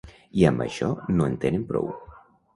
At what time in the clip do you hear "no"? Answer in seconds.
1.19-1.29